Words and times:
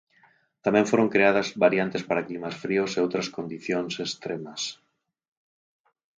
Tamén 0.65 0.85
foron 0.91 1.11
creadas 1.13 1.47
variantes 1.65 2.03
para 2.09 2.25
climas 2.27 2.55
fríos 2.63 2.91
e 2.93 3.03
outras 3.05 3.27
condicións 3.37 3.93
extremas. 4.05 4.61